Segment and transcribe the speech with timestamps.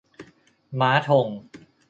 [0.79, 1.27] ม้า ธง